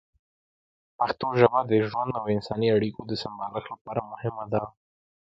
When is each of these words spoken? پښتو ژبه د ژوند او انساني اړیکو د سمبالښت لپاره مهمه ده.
پښتو 0.97 1.27
ژبه 1.39 1.59
د 1.65 1.73
ژوند 1.87 2.11
او 2.19 2.25
انساني 2.35 2.67
اړیکو 2.77 3.01
د 3.05 3.11
سمبالښت 3.21 3.67
لپاره 3.73 4.01
مهمه 4.11 4.45
ده. 4.53 4.63